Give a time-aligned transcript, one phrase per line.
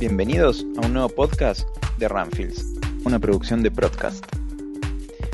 [0.00, 2.64] Bienvenidos a un nuevo podcast de Ramfields,
[3.04, 4.24] una producción de Podcast.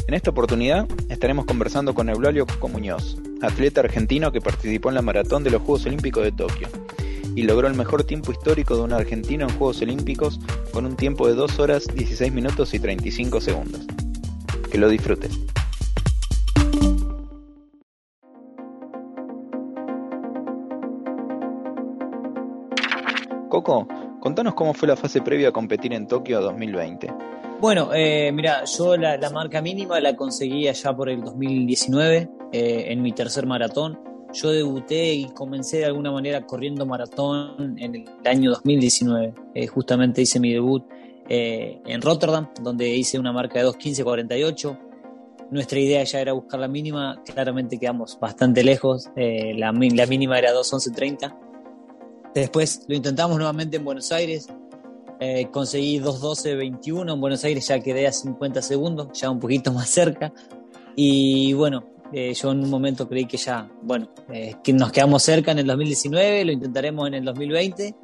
[0.08, 5.44] En esta oportunidad estaremos conversando con Eulalio Muñoz, atleta argentino que participó en la maratón
[5.44, 6.68] de los Juegos Olímpicos de Tokio
[7.36, 10.40] y logró el mejor tiempo histórico de un argentino en Juegos Olímpicos
[10.72, 13.82] con un tiempo de 2 horas 16 minutos y 35 segundos.
[14.70, 15.30] Que lo disfruten.
[23.50, 23.86] Coco,
[24.24, 27.12] contanos cómo fue la fase previa a competir en Tokio 2020.
[27.60, 33.02] Bueno, eh, mira, yo la, marca mínima la conseguí allá por el 2019 eh, en
[33.02, 34.00] mi tercer maratón.
[34.32, 39.34] Yo debuté y comencé de alguna manera corriendo maratón en el año 2019.
[39.54, 40.84] Eh, justamente hice mi debut
[41.28, 44.78] en Rotterdam, donde hice una marca de 2.15.48.
[45.50, 49.10] Nuestra idea ya era buscar la mínima, claramente quedamos bastante lejos.
[49.14, 51.43] La, la, mínima era 2.11.30
[52.34, 54.48] Después lo intentamos nuevamente en Buenos Aires.
[55.20, 59.88] Eh, conseguí 2.12.21 en Buenos Aires, ya quedé a 50 segundos, ya un poquito más
[59.88, 60.32] cerca.
[60.96, 65.22] Y bueno, eh, yo en un momento creí que ya, bueno, eh, que nos quedamos
[65.22, 67.94] cerca en el 2019, lo intentaremos en el 2020.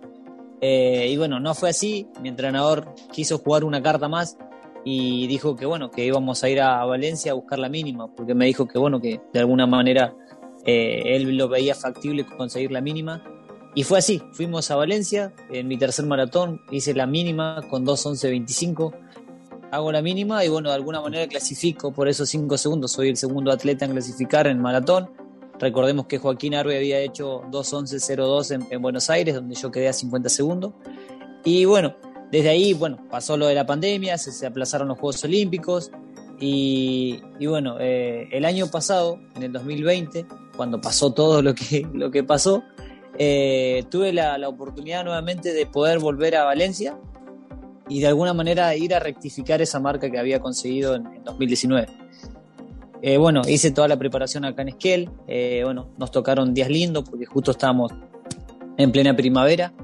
[0.62, 2.06] y bueno, no fue así.
[2.22, 4.38] Mi entrenador quiso jugar una carta más
[4.84, 8.34] y dijo que bueno, que íbamos a ir a Valencia a buscar la mínima, porque
[8.34, 10.14] me dijo que bueno, que de alguna manera
[10.64, 13.24] él lo veía factible conseguir la mínima
[13.74, 18.92] y fue así, fuimos a Valencia, en mi tercer maratón hice la mínima con 2.11.25,
[19.70, 23.16] hago la mínima y bueno, de alguna manera clasifico por esos 5 segundos, soy el
[23.16, 25.10] segundo atleta en clasificar en maratón.
[25.60, 29.92] Recordemos que Joaquín Arbe había hecho 2.11.02 en, en Buenos Aires, donde yo quedé a
[29.92, 30.72] 50 segundos.
[31.44, 31.94] Y bueno,
[32.30, 35.90] desde ahí, bueno, pasó lo de la pandemia, se, aplazaron los Juegos Olímpicos
[36.38, 41.86] y, y bueno, eh, el año pasado, en el 2020, cuando pasó todo lo que,
[41.92, 42.62] lo que pasó,
[43.22, 46.98] eh, tuve la, oportunidad nuevamente de poder volver a Valencia
[47.86, 51.86] y de alguna manera ir a rectificar esa marca que había conseguido en, 2019.
[53.02, 55.10] Eh, bueno, hice toda la preparación acá en Esquel.
[55.26, 57.92] Eh, bueno, nos tocaron días lindos porque justo estábamos
[58.78, 59.74] en plena primavera.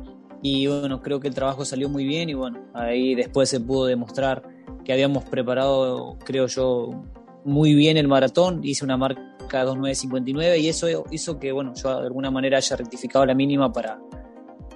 [0.40, 2.30] Y bueno, creo que el trabajo salió muy bien.
[2.30, 4.44] Y bueno, ahí después se pudo demostrar
[4.82, 7.04] que habíamos preparado, creo yo,
[7.44, 8.60] muy bien el maratón.
[8.64, 13.24] Hice una marca 2959 y eso hizo que, bueno, yo de alguna manera haya rectificado
[13.26, 13.98] la mínima para,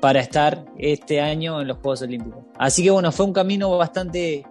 [0.00, 2.44] para estar este año en los Juegos Olímpicos.
[2.58, 4.44] Así que bueno, fue un camino bastante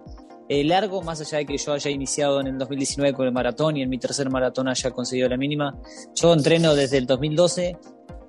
[0.48, 3.76] eh, largo, más allá de que yo haya iniciado en el 2019 con el maratón
[3.76, 5.78] y en mi tercer maratón haya conseguido la mínima.
[6.14, 7.76] Yo entreno desde el 2012,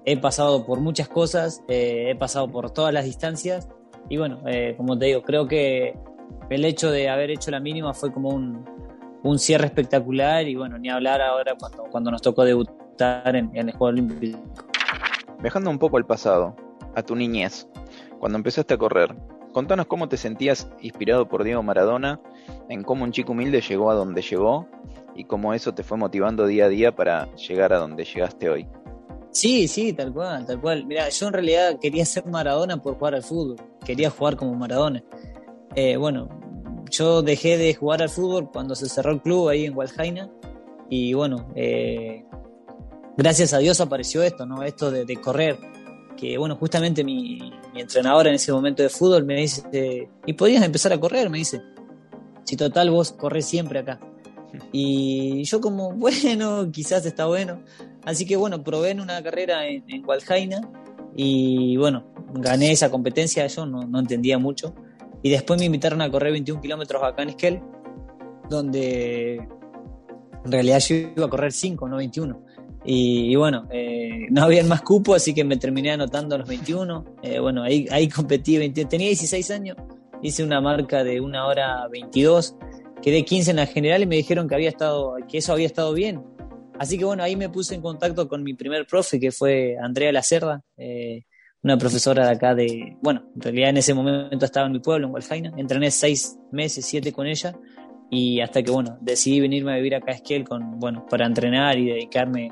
[0.06, 3.69] he pasado por muchas cosas, eh, he pasado por todas las distancias
[4.09, 5.96] y bueno, eh, como te digo, creo que
[6.50, 8.66] el hecho de haber hecho la mínima fue como un,
[9.23, 13.71] un cierre espectacular y bueno, ni hablar ahora cuando, cuando nos tocó debutar en, el
[13.71, 14.39] Juego Olímpico.
[15.41, 16.55] Viajando un poco al pasado,
[16.95, 17.67] a tu niñez,
[18.19, 19.15] cuando empezaste a correr,
[19.53, 22.19] contanos cómo te sentías inspirado por Diego Maradona,
[22.69, 24.67] en cómo un chico humilde llegó a donde llegó
[25.15, 28.67] y cómo eso te fue motivando día a día para llegar a donde llegaste hoy.
[29.31, 30.85] Sí, sí, tal cual, tal cual.
[30.85, 33.55] Mira, yo en realidad quería ser Maradona por jugar al fútbol,
[33.85, 35.03] quería jugar como Maradona.
[35.75, 36.27] Eh, bueno,
[36.91, 40.29] yo dejé de jugar al fútbol cuando se cerró el club ahí en Walhaina
[40.90, 42.25] y bueno, eh,
[43.16, 44.62] gracias a Dios apareció esto, ¿no?
[44.62, 45.57] Esto de, correr,
[46.18, 50.91] que bueno, justamente mi, entrenador en ese momento de fútbol me dice, y podías empezar
[50.91, 51.62] a correr, me dice,
[52.44, 54.00] si total vos corres siempre acá.
[54.74, 57.63] Y yo como, bueno, quizás está bueno.
[58.03, 60.03] Así que bueno, probé en una carrera en, en
[61.16, 62.03] y bueno,
[62.34, 64.74] gané esa competencia, yo no, no entendía mucho
[65.23, 67.61] y después me invitaron a correr 21 kilómetros acá en Esquel,
[68.49, 69.35] donde
[70.45, 72.45] en realidad yo iba a correr 5, no 21.
[72.83, 77.05] Y, bueno, eh, no había más cupo, así que me terminé anotando a los 21.
[77.21, 79.77] Eh, bueno, ahí, ahí competí, tenía 16 años,
[80.21, 82.55] hice una marca de una hora 22,
[83.01, 85.93] quedé 15 en la general y me dijeron que, había estado, que eso había estado
[85.93, 86.23] bien.
[86.79, 90.11] Así que bueno, ahí me puse en contacto con mi primer profe, que fue Andrea
[90.11, 90.63] Lacerda.
[90.77, 91.25] Eh,
[91.63, 95.08] una profesora de acá de, bueno, en realidad en ese momento estaba en mi pueblo,
[95.08, 97.56] en Walfaina, entrené seis meses, siete con ella,
[98.10, 101.78] y hasta que, bueno, decidí venirme a vivir acá a Esquel con, bueno, para entrenar
[101.78, 102.52] y dedicarme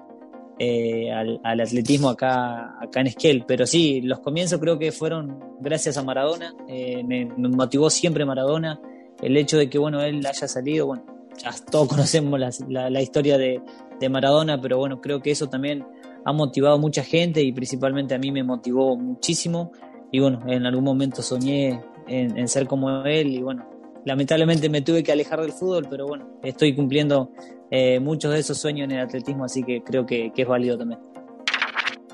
[0.60, 3.44] eh, al, atletismo acá, acá en Esquel.
[3.46, 8.80] Pero sí, los comienzos creo que fueron gracias a Maradona, eh, me, motivó siempre Maradona,
[9.22, 11.04] el hecho de que, bueno, él haya salido, bueno,
[11.38, 13.62] ya todos conocemos la, la historia de,
[14.00, 15.84] de Maradona, pero bueno, creo que eso también
[16.26, 19.72] ha motivado a mucha gente y principalmente a mí me motivó muchísimo.
[20.12, 23.68] Y bueno, en algún momento soñé en, ser como él y bueno,
[24.06, 27.32] lamentablemente me tuve que alejar del fútbol, pero bueno, estoy cumpliendo
[27.72, 31.00] eh, muchos de esos sueños en el atletismo, así que creo que, es válido también.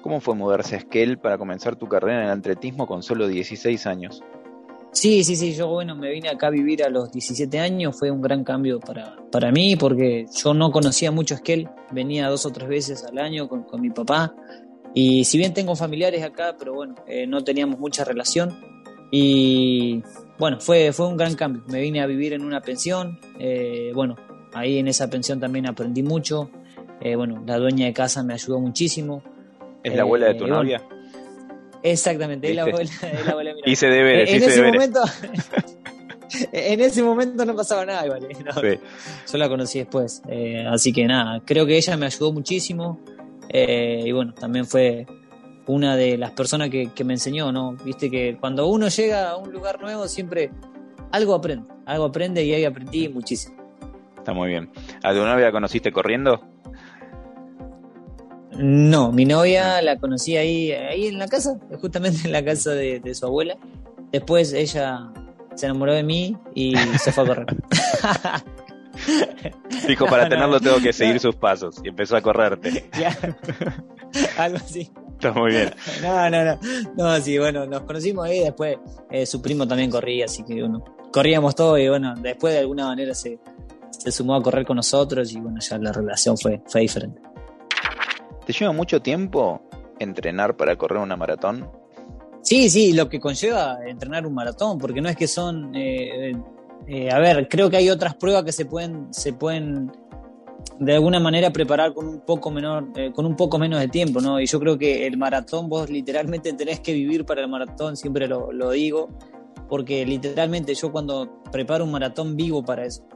[0.02, 3.88] ¿Cómo fue mudarse a Esquel para comenzar tu carrera en el atletismo con solo 16
[3.88, 4.22] años?
[4.96, 8.10] Sí, sí, sí, yo bueno, me vine acá a vivir a los 17 años, fue
[8.10, 12.46] un gran cambio para, para mí porque yo no conocía mucho a Esquel, venía dos
[12.46, 14.34] o tres veces al año con, con mi papá
[14.94, 18.58] y si bien tengo familiares acá, pero bueno, eh, no teníamos mucha relación
[19.12, 20.02] y
[20.40, 24.16] bueno, fue, fue un gran cambio, me vine a vivir en una pensión, eh, bueno,
[24.54, 26.50] ahí en esa pensión también aprendí mucho,
[27.02, 29.22] eh, bueno, la dueña de casa me ayudó muchísimo.
[29.84, 30.82] ¿Es la abuela de tu novia?
[31.86, 35.02] Exactamente, es la abuela, es la abuela de mi Y se debe, en, ese momento
[36.52, 38.28] en ese momento no pasaba nada, vale.
[39.32, 40.22] Yo la conocí después.
[40.28, 43.00] Eh, así que nada, creo que ella me ayudó muchísimo.
[43.50, 45.06] Eh, y bueno, también fue
[45.68, 47.74] una de las personas que, me enseñó, ¿no?
[47.84, 50.52] Viste que cuando uno llega a un lugar nuevo siempre
[51.12, 53.56] algo aprende, algo aprende y ahí aprendí muchísimo.
[54.18, 54.72] Está muy bien.
[55.04, 56.42] ¿A tu novia conociste corriendo?
[58.58, 63.14] No, mi novia la conocí ahí, ahí en la casa, justamente en la casa de,
[63.14, 63.58] su abuela.
[64.12, 65.12] Después ella
[65.56, 67.48] se enamoró de mí y se fue a correr.
[69.88, 72.90] Dijo, para tenerlo tengo que seguir sus pasos y empezó a correrte.
[74.38, 74.90] Algo así.
[75.14, 75.74] Está muy bien.
[76.02, 76.60] No, no, no.
[76.96, 78.78] No, sí, bueno, nos conocimos ahí, después
[79.12, 82.86] eh, su primo también corría, así que bueno, corríamos todos y bueno, después de alguna
[82.86, 83.40] manera se,
[83.92, 87.22] se sumó a correr con nosotros y bueno, ya la relación fue, fue diferente.
[88.46, 89.62] ¿Te lleva mucho tiempo
[90.00, 91.70] entrenar para correr una maratón?
[92.46, 96.32] Sí, sí, lo que conlleva entrenar un maratón, porque no es que son, eh,
[96.88, 99.92] eh, a ver, creo que hay otras pruebas que se pueden, se pueden
[100.80, 104.22] de alguna manera preparar con un poco menor, eh, con un poco menos de tiempo,
[104.22, 104.40] ¿no?
[104.40, 108.28] Y yo creo que el maratón vos literalmente tenés que vivir para el maratón, siempre
[108.28, 109.10] lo, lo digo,
[109.68, 113.08] porque literalmente yo cuando preparo un maratón vivo para eso.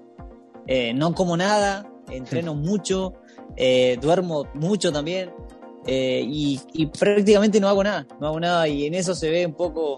[0.95, 3.13] no como nada, entreno mucho,
[3.55, 5.31] eh, duermo mucho también
[5.85, 9.53] eh, y, prácticamente no hago nada, no hago nada y en eso se ve un
[9.53, 9.97] poco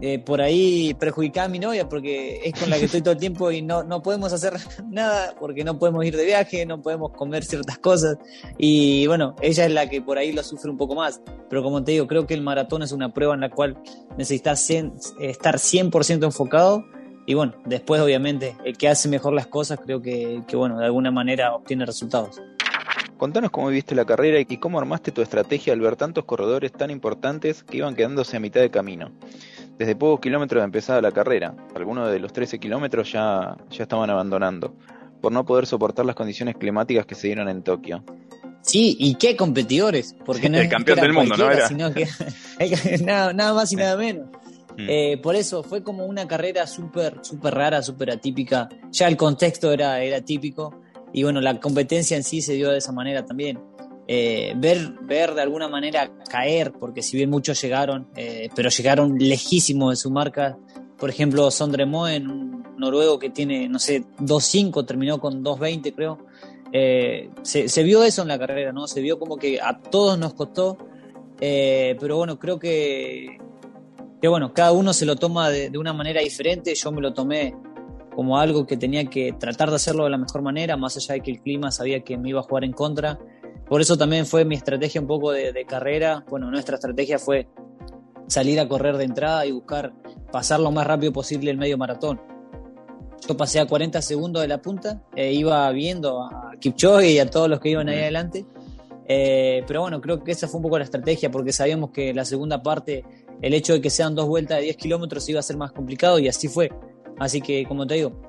[0.00, 3.18] eh, por ahí perjudicada a mi novia porque es con la que estoy todo el
[3.18, 4.54] tiempo y no, no podemos hacer
[4.90, 8.18] nada porque no podemos ir de viaje, no podemos comer ciertas cosas
[8.58, 11.82] y bueno, ella es la que por ahí lo sufre un poco más, pero como
[11.82, 13.78] te digo, creo que el maratón es una prueba en la cual
[14.18, 14.68] necesitas
[15.20, 16.84] estar 100% enfocado
[17.26, 20.84] y bueno, después obviamente el que hace mejor las cosas creo que, que bueno, de
[20.84, 22.40] alguna manera obtiene resultados.
[23.16, 26.90] Contanos cómo viste la carrera y cómo armaste tu estrategia al ver tantos corredores tan
[26.90, 29.12] importantes que iban quedándose a mitad de camino.
[29.78, 34.10] Desde pocos kilómetros de empezada la carrera, algunos de los 13 kilómetros ya, ya estaban
[34.10, 34.74] abandonando,
[35.20, 38.04] por no poder soportar las condiciones climáticas que se dieron en Tokio.
[38.62, 41.50] Sí, y qué competidores, porque no el campeón del mundo, ¿no?
[41.50, 41.68] Era?
[41.68, 42.08] Sino que,
[43.04, 44.28] nada, más y nada menos.
[44.76, 44.86] Mm.
[44.88, 48.68] Eh, por eso fue como una carrera súper súper rara, súper atípica.
[48.90, 50.83] Ya el contexto era, era típico
[51.14, 53.60] y bueno, la competencia en sí se dio de esa manera también.
[54.08, 59.16] Eh, ver, ver de alguna manera caer, porque si bien muchos llegaron, eh, pero llegaron
[59.16, 60.58] lejísimos de su marca.
[60.98, 66.18] Por ejemplo, Sondre Moen, un noruego que tiene, no sé, 2.5, terminó con 2.20 creo.
[66.72, 68.88] Eh, se, vio eso en la carrera, ¿no?
[68.88, 70.76] Se vio como que a todos nos costó,
[71.38, 73.38] pero bueno, creo que,
[74.20, 76.74] que bueno, cada uno se lo toma de, de una manera diferente.
[76.74, 77.54] Yo me lo tomé
[78.14, 81.20] como algo que tenía que tratar de hacerlo de la mejor manera, más allá de
[81.20, 83.18] que el clima sabía que me iba a jugar en contra.
[83.66, 86.24] Por eso también fue mi estrategia un poco de, carrera.
[86.28, 87.48] Bueno, nuestra estrategia fue
[88.26, 89.92] salir a correr de entrada y buscar
[90.30, 92.20] pasar lo más rápido posible el medio maratón.
[93.26, 97.30] Yo pasé a 40 segundos de la punta, e iba viendo a Kipchoge y a
[97.30, 98.44] todos los que iban ahí adelante.
[99.06, 102.24] Eh, pero bueno, creo que esa fue un poco la estrategia, porque sabíamos que la
[102.24, 103.04] segunda parte,
[103.40, 106.18] el hecho de que sean dos vueltas de 10 kilómetros iba a ser más complicado
[106.18, 106.70] y así fue.
[107.18, 108.20] Así que, como te digo,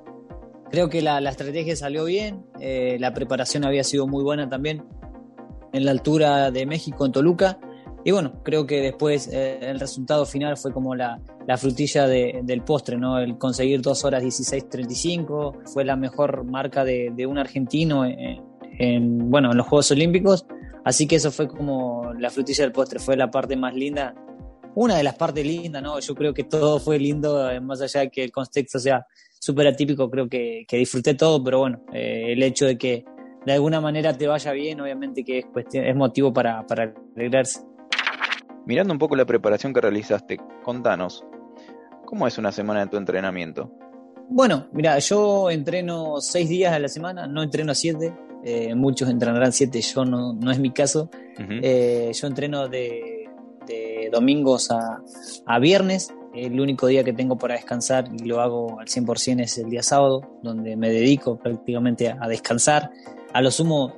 [0.69, 4.83] creo que la, estrategia salió bien, eh, la preparación había sido muy buena también
[5.73, 7.59] en la altura de México, en Toluca.
[8.03, 11.19] Y bueno, creo que después eh, el resultado final fue como la,
[11.57, 13.19] frutilla del postre, ¿no?
[13.19, 19.57] El conseguir 2 horas 16.35 fue la mejor marca de, un argentino en, bueno, en
[19.57, 20.45] los Juegos Olímpicos.
[20.83, 24.13] Así que eso fue como la frutilla del postre, fue la parte más linda
[24.75, 25.99] una de las partes lindas, ¿no?
[25.99, 29.07] Yo creo que todo fue lindo, eh, más allá de que el contexto sea
[29.39, 33.05] súper atípico, creo que, disfruté todo, pero bueno, eh, el hecho de que
[33.45, 37.61] de alguna manera te vaya bien, obviamente que es, cuestión, es motivo para, para alegrarse.
[38.65, 41.23] Mirando un poco la preparación que realizaste, contanos,
[42.05, 43.71] ¿cómo es una semana de tu entrenamiento?
[44.27, 48.13] Bueno, mira, yo entreno seis días a la semana, no entreno siete.
[48.43, 51.09] Eh, muchos entrenarán siete, yo no, no es mi caso.
[51.37, 53.14] yo entreno de
[54.09, 56.13] domingos a, viernes.
[56.33, 59.81] El único día que tengo para descansar y lo hago al 100% es el día
[59.81, 62.91] sábado, donde me dedico prácticamente a, descansar.
[63.33, 63.93] A lo sumo,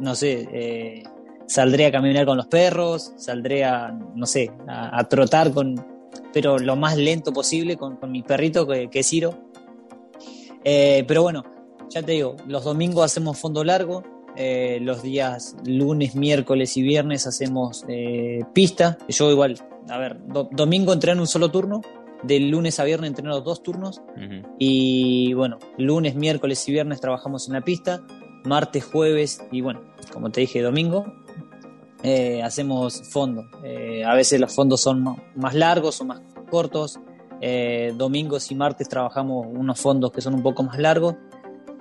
[0.00, 1.04] no sé, eh,
[1.46, 5.84] saldré a caminar con los perros, saldré a, no sé, a, trotar con,
[6.32, 9.38] pero lo más lento posible con, mi perrito que, es Ciro.
[10.64, 11.44] Eh, pero bueno,
[11.88, 14.02] ya te digo, los domingos hacemos fondo largo,
[14.36, 18.98] eh, los días lunes, miércoles y viernes hacemos eh, pista.
[19.08, 20.18] Yo igual, a ver,
[20.50, 21.80] domingo entreno un solo turno,
[22.22, 24.02] del lunes a viernes entreno dos turnos
[24.58, 28.02] y bueno, lunes, miércoles y viernes trabajamos en la pista,
[28.44, 29.80] martes, jueves y bueno,
[30.12, 31.06] como te dije, domingo
[32.02, 33.44] eh, hacemos fondo.
[34.04, 35.02] a veces los fondos son
[35.34, 36.98] más largos o más cortos.
[37.94, 41.14] domingos y martes trabajamos unos fondos que son un poco más largos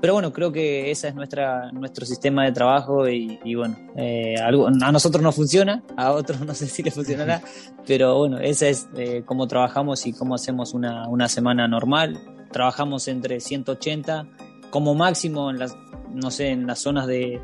[0.02, 4.52] pero bueno, creo que ese es nuestra, nuestro sistema de trabajo y, bueno, eh, a
[4.92, 7.42] nosotros no funciona, a otros no sé si les funcionará,
[7.88, 12.20] pero bueno, ese es eh, cómo trabajamos y cómo hacemos una, una semana normal.
[12.52, 14.28] Trabajamos entre 180
[14.70, 15.76] como máximo en las,
[16.14, 17.42] no sé, en las zonas de,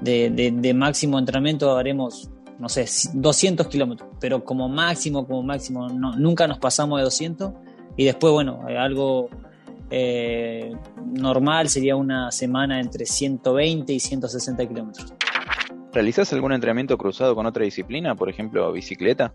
[0.00, 6.46] de, máximo entrenamiento haremos no sé, 200 kilómetros, pero como máximo, como máximo, no, nunca
[6.46, 7.52] nos pasamos de 200
[7.96, 9.30] y después, bueno, algo
[9.90, 10.72] eh,
[11.12, 15.14] normal sería una semana entre 120 y 160 kilómetros.
[15.92, 19.32] ¿Realizas algún entrenamiento cruzado con otra disciplina, por ejemplo, bicicleta?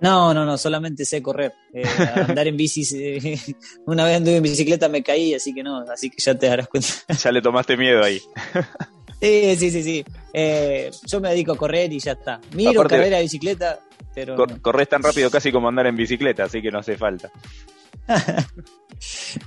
[0.00, 1.52] No, no, no, solamente sé correr.
[1.72, 1.84] Eh,
[2.28, 2.82] andar en bici,
[3.86, 6.68] una vez anduve en bicicleta me caí, así que no, así que ya te darás
[6.68, 6.88] cuenta.
[7.22, 8.20] ya le tomaste miedo ahí.
[9.20, 10.04] sí, sí, sí, sí.
[10.32, 12.40] Eh, yo me dedico a correr y ya está.
[12.54, 13.78] Miro carrera de bicicleta,
[14.14, 14.36] pero...
[14.60, 17.30] corres tan rápido casi como andar en bicicleta, así que no hace falta.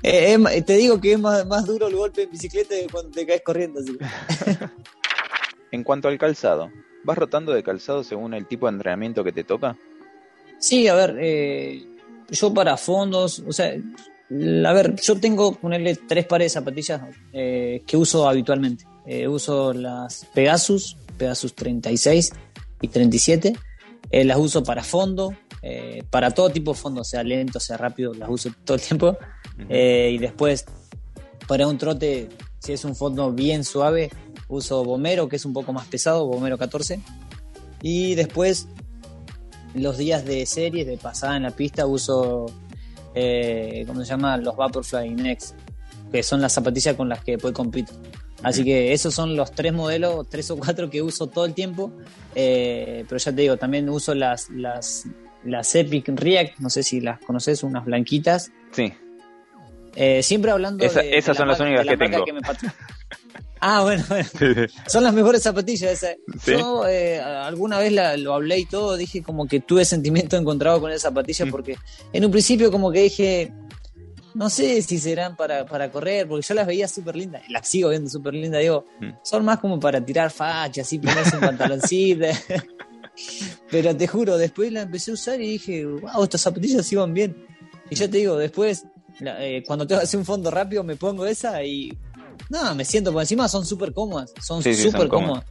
[0.04, 3.42] Eh, te digo que es más, duro el golpe en bicicleta que cuando te caes
[3.44, 3.80] corriendo.
[5.72, 6.70] en cuanto al calzado,
[7.04, 9.78] ¿vas rotando de calzado según el tipo de entrenamiento que te toca?
[10.60, 11.86] Sí, a ver, eh,
[12.30, 17.02] yo para fondos, o sea, a ver, yo tengo ponerle tres pares de zapatillas
[17.34, 18.86] eh, que uso habitualmente.
[19.28, 22.34] uso las Pegasus, Pegasus 36
[22.82, 23.54] y 37.
[24.12, 28.30] las uso para fondo, eh, para todo tipo de fondo, sea lento, sea rápido, las
[28.30, 29.18] uso todo el tiempo.
[29.70, 30.66] Eh, y después,
[31.48, 34.12] para un trote, si es un fondo bien suave,
[34.48, 37.00] uso Bomero, que es un poco más pesado, Bomero 14.
[37.82, 38.68] Y después,
[39.74, 42.46] los días de series, de pasada en la pista, uso,
[43.16, 44.38] eh, ¿cómo se llama?
[44.38, 45.56] Los Vaporfly Next,
[46.12, 47.94] que son las zapatillas con las que después compito.
[48.44, 51.92] Así que esos son los tres modelos, tres o cuatro que uso todo el tiempo.
[52.36, 55.06] pero ya te digo, también uso las, las
[55.48, 58.52] las Epic React, no sé si las conoces, unas blanquitas.
[58.72, 58.94] Sí.
[59.96, 62.24] Eh, siempre hablando de, Esas son las únicas que tengo.
[63.60, 64.04] ah, bueno,
[64.88, 66.06] son las mejores zapatillas.
[66.46, 70.92] Yo eh, alguna vez lo hablé y todo, dije como que tuve sentimiento encontrado con
[70.92, 71.50] esa zapatilla mm.
[71.50, 71.78] porque
[72.14, 73.52] en un principio como que dije,
[74.36, 77.90] no sé si serán para, para correr, porque yo las veía súper lindas, las sigo
[77.90, 79.10] viendo súper lindas, digo, mm.
[79.24, 82.28] son más como para tirar fachas, así ponerse un pantaloncito.
[83.70, 87.46] Pero te juro, después la empecé a usar y dije, wow, estas zapatillas iban bien.
[87.90, 88.86] Y ya te digo, después,
[89.22, 91.98] eh, cuando tengo que hacer un fondo rápido, me pongo esa y.
[92.50, 94.34] No, me siento por encima, son súper cómodas.
[94.42, 95.44] Son súper cómodas.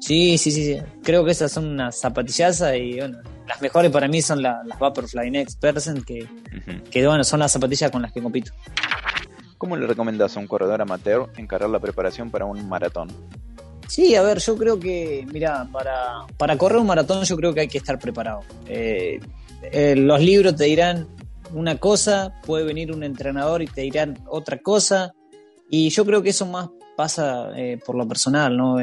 [0.00, 4.22] Sí, sí, sí, Creo que esas son unas zapatillas y bueno, las mejores para mí
[4.22, 6.26] son las Vaporfly Next Percent, que,
[6.90, 8.52] que bueno, son las zapatillas con las que compito.
[9.58, 13.08] ¿Cómo le recomiendas a un corredor amateur encarar la preparación para un maratón?
[13.90, 17.62] Sí, a ver, yo creo que, mira, para, para correr un maratón yo creo que
[17.62, 18.42] hay que estar preparado.
[18.68, 19.18] Eh,
[19.62, 21.08] eh, los libros te dirán
[21.54, 25.12] una cosa, puede venir un entrenador y te dirán otra cosa,
[25.68, 28.76] y yo creo que eso más pasa eh, por lo personal, ¿no?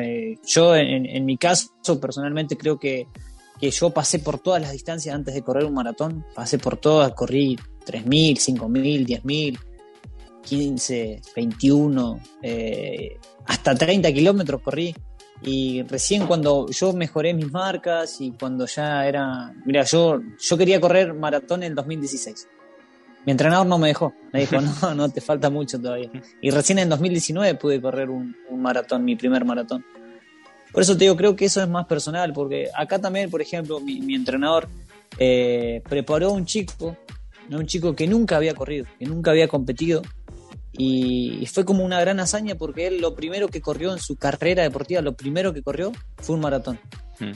[0.46, 1.72] yo en, mi caso
[2.02, 3.08] personalmente creo que,
[3.62, 7.14] que yo pasé por todas las distancias antes de correr un maratón, pasé por todas,
[7.14, 9.60] corrí 3.000, 5.000, 10.000,
[10.48, 14.96] 15, 21, eh, hasta 30 kilómetros corrí.
[15.42, 19.54] Y recién cuando yo mejoré mis marcas y cuando ya era.
[19.66, 22.48] Mira, yo, yo quería correr maratón en el 2016.
[23.25, 24.13] Mi entrenador no me dejó.
[24.32, 26.10] Me dijo, no, no te falta mucho todavía.
[26.42, 29.86] Y recién en 2019 pude correr un, maratón, mi primer maratón.
[30.72, 33.80] Por eso te digo, creo que eso es más personal, porque acá también, por ejemplo,
[33.80, 34.68] mi, entrenador
[35.18, 36.98] eh, preparó a un chico,
[37.50, 40.01] un chico que nunca había corrido, que nunca había competido,
[40.77, 44.63] y, fue como una gran hazaña porque él lo primero que corrió en su carrera
[44.63, 46.79] deportiva, lo primero que corrió fue un maratón.
[47.19, 47.31] Hmm.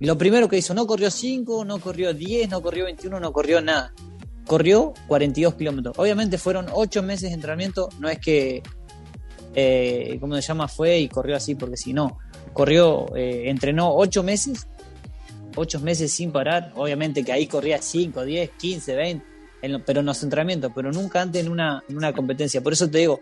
[0.00, 3.32] Y lo primero que hizo, no corrió 5, no corrió 10, no corrió 21, no
[3.32, 3.92] corrió nada.
[4.46, 5.98] Corrió 42 kilómetros.
[5.98, 8.62] Obviamente fueron 8 meses de entrenamiento, no es que,
[9.54, 10.68] eh, ¿cómo se llama?
[10.68, 12.18] Fue y corrió así porque si no.
[12.52, 14.66] Corrió, eh, entrenó 8 meses,
[15.54, 16.72] 8 meses sin parar.
[16.76, 21.44] Obviamente que ahí corría 5, 10, 15, 20 pero en los entrenamientos, pero nunca antes
[21.44, 22.60] en una, en una competencia.
[22.60, 23.20] Por eso te digo,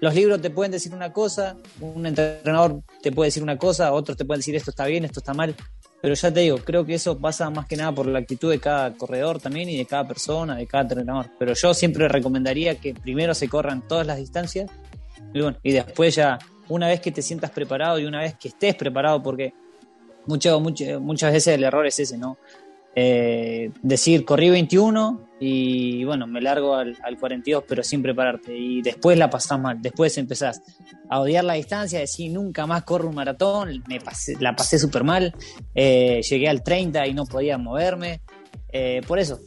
[0.00, 4.16] los libros te pueden decir una cosa, un entrenador te puede decir una cosa, otros
[4.16, 5.54] te pueden decir esto está bien, esto está mal,
[6.02, 8.60] pero ya te digo, creo que eso pasa más que nada por la actitud de
[8.60, 11.30] cada corredor también y de cada persona, de cada entrenador.
[11.38, 14.70] Pero yo siempre recomendaría que primero se corran todas las distancias
[15.32, 16.38] y, bueno, y después ya,
[16.68, 19.54] una vez que te sientas preparado y una vez que estés preparado, porque
[20.26, 22.36] mucho, mucho, muchas veces el error es ese, ¿no?
[22.94, 28.56] Eh, decir, corrí 21 y bueno, me largo al, 42, pero sin prepararte.
[28.56, 30.62] Y después la pasás mal, después empezás
[31.08, 33.98] a odiar la distancia, decir, nunca más corro un maratón, me
[34.40, 35.34] la pasé súper mal,
[35.74, 38.20] eh, llegué al 30 y no podía moverme.
[38.72, 39.40] Eh, por eso,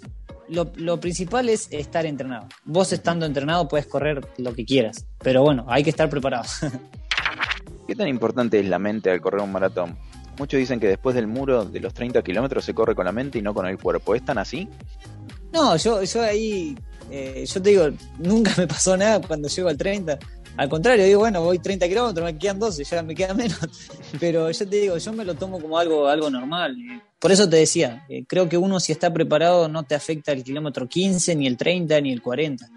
[0.49, 2.47] lo, lo, principal es estar entrenado.
[2.65, 6.45] Vos estando entrenado puedes correr lo que quieras, pero bueno, hay que estar preparado.
[7.87, 9.97] ¿Qué tan importante es la mente al correr un maratón?
[10.37, 13.39] Muchos dicen que después del muro de los 30 kilómetros se corre con la mente
[13.39, 14.13] y no con el cuerpo.
[14.13, 14.69] ¿Es tan así?
[15.57, 16.77] No, yo, yo ahí,
[17.09, 20.19] eh, yo te digo, nunca me pasó nada cuando llego al 30.
[20.55, 23.57] Al contrario, digo, bueno, voy 30 kilómetros, me quedan 12, ya me queda menos.
[24.19, 26.77] Pero yo te digo, yo me lo tomo como algo, algo normal.
[27.17, 30.43] Por eso te decía, eh, creo que uno si está preparado no te afecta el
[30.43, 32.69] kilómetro 15, ni el 30, ni el 40.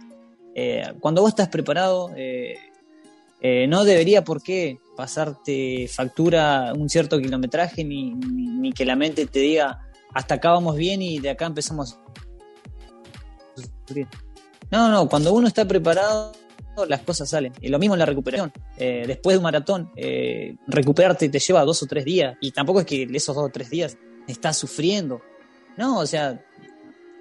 [0.54, 8.14] Eh, cuando vos estás preparado, no debería por qué pasarte factura un cierto kilometraje, ni,
[8.14, 11.98] ni, que la mente te diga hasta acá vamos bien y de acá empezamos.
[14.70, 16.32] No, no, cuando uno está preparado,
[16.88, 17.52] las cosas salen.
[17.60, 18.52] Y lo mismo en la recuperación.
[18.76, 22.36] Eh, después de un maratón, eh, recuperarte te lleva dos o tres días.
[22.40, 25.20] Y tampoco es que esos dos o tres días estás sufriendo.
[25.76, 26.44] No, o sea,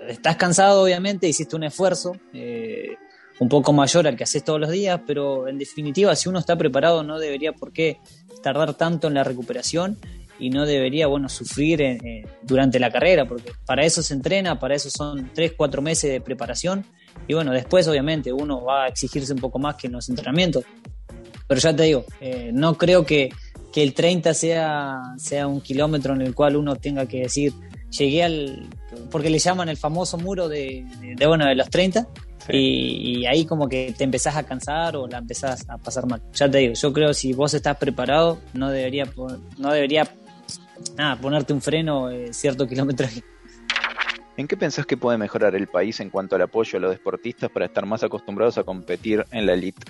[0.07, 2.15] estás cansado, obviamente, hiciste un esfuerzo.
[2.33, 2.95] Eh,
[3.39, 6.57] un poco mayor al que haces todos los días, pero en definitiva, si uno está
[6.57, 7.99] preparado, no debería por qué
[8.43, 9.97] tardar tanto en la recuperación
[10.39, 11.99] y no debería, bueno, sufrir
[12.41, 16.21] durante la carrera, porque para eso se entrena, para eso son tres, cuatro meses de
[16.21, 16.85] preparación.
[17.27, 20.63] Y bueno, después obviamente uno va a exigirse un poco más que en los entrenamientos,
[21.47, 23.29] pero ya te digo, eh, no creo que,
[23.73, 27.53] que, el 30 sea, sea un kilómetro en el cual uno tenga que decir,
[27.89, 28.69] llegué al,
[29.11, 30.85] porque le llaman el famoso muro de,
[31.17, 32.07] de bueno, de los 30,
[32.51, 36.21] y, ahí como que te empezás a cansar o la empezás a pasar mal.
[36.33, 39.05] Ya te digo, yo creo que si vos estás preparado, no debería,
[39.57, 40.05] no debería
[40.97, 43.23] nada, ponerte un freno eh, cierto kilometraje.
[44.37, 47.49] ¿En qué pensás que puede mejorar el país en cuanto al apoyo a los deportistas
[47.51, 49.81] para estar más acostumbrados a competir en la elite?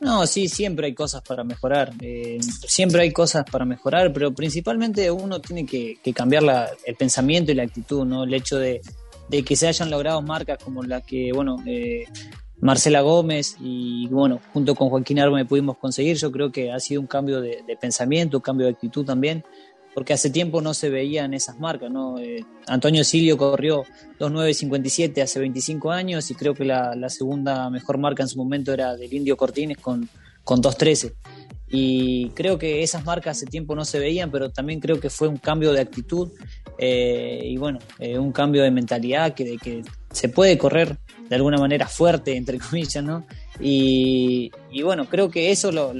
[0.00, 1.92] No, sí, siempre hay cosas para mejorar.
[2.00, 6.44] Eh, siempre hay cosas para mejorar, pero principalmente uno tiene que, cambiar
[6.84, 8.24] el pensamiento y la actitud, ¿no?
[8.24, 8.80] El hecho de,
[9.28, 12.04] de que se hayan logrado marcas como la que, bueno, eh,
[12.60, 17.00] Marcela Gómez y, bueno, junto con Joaquín Arme pudimos conseguir, yo creo que ha sido
[17.00, 19.44] un cambio de, pensamiento, un cambio de actitud también,
[19.96, 22.18] porque hace tiempo no se veían esas marcas, ¿no?
[22.18, 23.82] Eh, Antonio Silio corrió
[24.20, 28.94] 2.957 hace 25 años y creo que la, segunda mejor marca en su momento era
[28.94, 30.06] del Indio Cortines con,
[30.44, 31.14] con 2.13
[31.68, 35.28] y creo que esas marcas hace tiempo no se veían, pero también creo que fue
[35.28, 36.30] un cambio de actitud
[36.76, 40.98] eh, y bueno, eh, un cambio de mentalidad que, de que se puede correr
[41.30, 43.26] de alguna manera fuerte, entre comillas, ¿no?
[43.58, 44.50] Y,
[44.82, 45.92] bueno, creo que eso lo,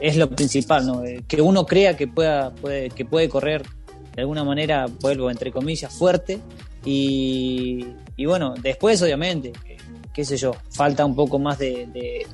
[0.00, 1.04] es lo principal, ¿no?
[1.04, 3.62] Eh, que uno crea que, pueda, puede, que puede correr
[4.14, 6.38] de alguna manera, vuelvo, entre comillas, fuerte
[6.84, 7.84] y,
[8.26, 9.52] bueno, después obviamente,
[10.12, 12.26] qué sé yo, falta un poco más de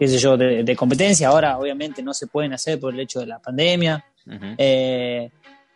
[0.00, 1.28] qué sé yo, de, competencia.
[1.28, 4.02] Ahora, obviamente, no se pueden hacer por el hecho de la pandemia.
[4.56, 5.30] Eh,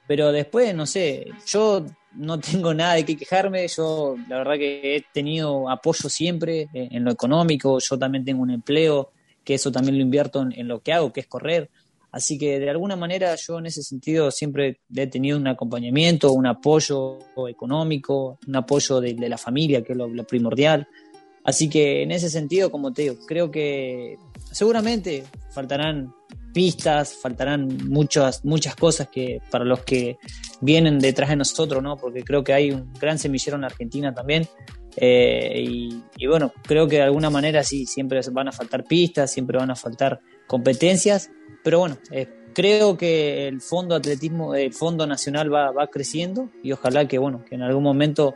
[0.06, 3.68] pero después, no sé, yo no tengo nada de qué quejarme.
[3.68, 7.78] Yo, la verdad, que he tenido apoyo siempre en, lo económico.
[7.78, 9.10] Yo también tengo un empleo,
[9.44, 11.70] que eso también lo invierto en, lo que hago, que es correr.
[12.10, 16.46] Así que de alguna manera yo en ese sentido siempre he tenido un acompañamiento, un
[16.46, 20.86] apoyo económico, un apoyo de, la familia, que es lo primordial.
[21.44, 24.16] Así que en ese sentido, como te digo, creo que
[24.50, 26.14] seguramente faltarán
[26.54, 30.16] pistas, faltarán muchas, muchas cosas que para los que
[30.62, 31.98] vienen detrás de nosotros, ¿no?
[31.98, 34.48] Porque creo que hay un gran semillero en Argentina también.
[34.96, 39.58] Eh, y, bueno, creo que de alguna manera sí, siempre van a faltar pistas, siempre
[39.58, 41.30] van a faltar competencias,
[41.62, 46.72] pero bueno, eh, creo que el fondo atletismo, el fondo nacional va, va creciendo y
[46.72, 48.34] ojalá que bueno, que en algún momento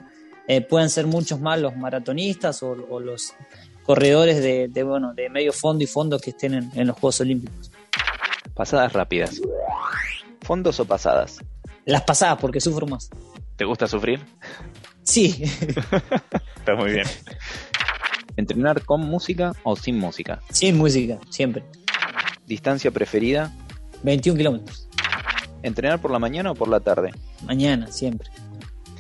[0.51, 3.35] eh, pueden ser muchos más los maratonistas o, los
[3.85, 7.71] corredores de, bueno, de medio fondo y fondo que estén en, los Juegos Olímpicos.
[8.55, 9.43] Pasadas rápidas.
[10.41, 11.39] ¿Fondos o pasadas?
[11.85, 13.11] Las pasadas, porque sufro más.
[13.57, 14.25] ¿Te gusta sufrir?
[15.09, 15.43] Sí.
[16.57, 17.07] Está muy bien.
[18.37, 20.43] ¿Entrenar con música o sin música?
[20.51, 21.65] Sin música, siempre.
[22.47, 23.51] ¿Distancia preferida?
[24.03, 24.87] 21 kilómetros.
[25.63, 27.11] ¿Entrenar por la mañana o por la tarde?
[27.47, 28.29] Mañana, siempre.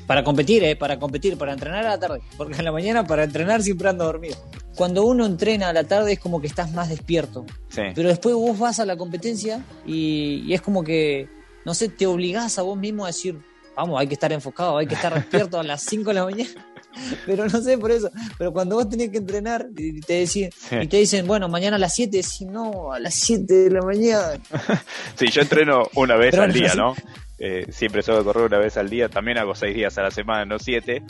[0.06, 0.76] Para competir, ¿eh?
[0.76, 2.22] Para competir, para entrenar a la tarde.
[2.38, 4.36] Porque en la mañana para entrenar siempre ando dormido.
[4.76, 7.44] Cuando uno entrena a la tarde es como que estás más despierto.
[7.68, 7.82] Sí.
[7.94, 11.28] Pero después vos vas a la competencia y, es como que,
[11.66, 13.38] no sé, te obligás a vos mismo a decir,
[13.78, 16.50] vamos, hay que estar enfocado, hay que estar despierto a las 5 de la mañana.
[17.26, 18.10] Pero no sé por eso.
[18.36, 21.94] Pero cuando vos tenés que entrenar y te, y te dicen, bueno, mañana a las
[21.94, 24.32] 7, si no, a las 7 de la mañana.
[25.14, 26.94] sí, yo entreno una vez al día, ¿no?
[27.38, 30.44] Eh, siempre suelo correr una vez al día, también hago 6 días a la semana,
[30.44, 31.04] no 7.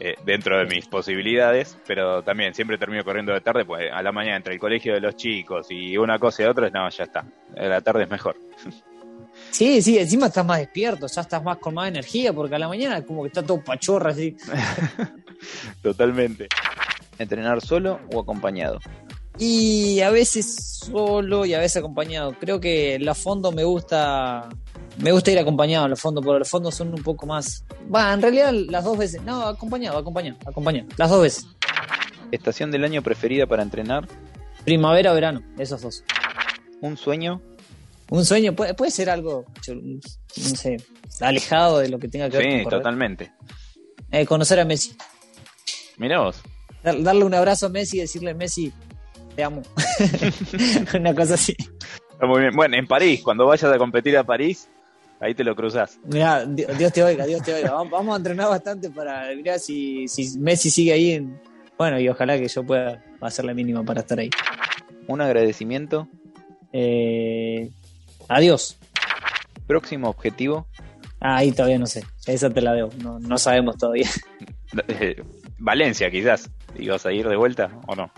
[0.00, 4.10] Eh, dentro de mis posibilidades, pero también siempre termino corriendo de tarde, pues a la
[4.10, 7.24] mañana entre el colegio de los chicos y una cosa y otra, no, ya está,
[7.54, 8.36] la tarde es mejor.
[9.52, 12.68] Sí, sí, encima estás más despierto, ya estás más con más energía, porque a la
[12.68, 14.34] mañana como que está todo pachorra así.
[15.82, 16.48] Totalmente.
[17.18, 18.80] ¿Entrenar solo o acompañado?
[19.38, 22.34] Y a veces solo y a veces acompañado.
[22.40, 24.48] Creo que la fondo me gusta.
[24.98, 27.64] Me gusta ir acompañado a los fondos, porque los fondos son un poco más.
[27.94, 29.22] Va, en realidad las dos veces.
[29.22, 30.88] No, acompañado, acompañado, acompañado.
[30.96, 31.46] Las dos veces.
[32.30, 34.08] ¿Estación del año preferida para entrenar?
[34.64, 36.04] Primavera, verano, esos dos.
[36.80, 37.42] ¿Un sueño?
[38.10, 40.76] Un sueño puede, puede ser algo, no sé,
[41.20, 43.32] alejado de lo que tenga que ver sí, totalmente.
[44.10, 44.94] Eh, conocer a Messi.
[45.96, 46.42] Mirá vos.
[46.82, 48.72] darle un abrazo a Messi y decirle, Messi,
[49.34, 49.62] te amo.
[50.94, 51.56] Una cosa así.
[52.20, 52.54] Muy bien.
[52.54, 54.68] Bueno, en París, cuando vayas a competir a París,
[55.20, 55.98] ahí te lo cruzas.
[56.04, 57.72] Mira, Dios te oiga, Dios te oiga.
[57.72, 61.40] Vamos a entrenar bastante para, mirá, si, si Messi sigue ahí, en,
[61.78, 64.30] bueno, y ojalá que yo pueda hacer la mínima para estar ahí.
[65.08, 66.08] Un agradecimiento.
[66.72, 67.70] Eh,
[68.32, 68.78] Adiós.
[69.66, 70.66] Próximo objetivo.
[71.20, 72.02] Ah, ahí todavía no sé.
[72.26, 72.90] Esa te la debo.
[73.20, 74.08] No, sabemos todavía.
[75.58, 76.50] Valencia, quizás.
[76.76, 78.10] ¿Ibas a ir de vuelta o no?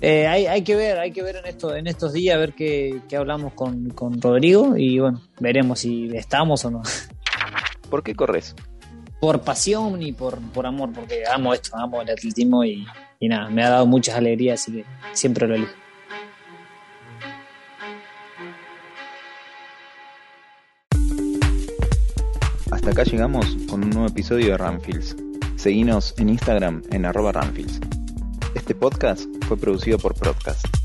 [0.00, 3.00] Eh, hay, que ver, hay que ver en, esto, en estos días, a ver qué,
[3.16, 6.82] hablamos con, Rodrigo y bueno, veremos si estamos o no.
[7.90, 8.54] ¿Por qué corres?
[9.20, 12.84] Por pasión y por, por amor, porque amo esto, amo el atletismo y,
[13.20, 15.83] y nada, me ha dado muchas alegrías, así que siempre lo elijo.
[22.94, 25.16] Acá llegamos con un nuevo episodio de Ramfields.
[25.56, 27.80] Seguinos en Instagram en arroba Ramfields.
[28.54, 30.83] Este podcast fue producido por Podcast.